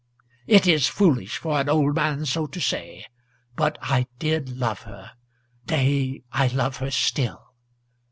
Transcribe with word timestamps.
It 0.47 0.65
is 0.65 0.87
foolish 0.87 1.37
for 1.37 1.59
an 1.61 1.69
old 1.69 1.93
man 1.95 2.25
so 2.25 2.47
to 2.47 2.59
say; 2.59 3.05
but 3.55 3.77
I 3.83 4.07
did 4.17 4.57
love 4.57 4.81
her; 4.81 5.11
nay, 5.69 6.23
I 6.31 6.47
love 6.47 6.77
her 6.77 6.89
still. 6.89 7.53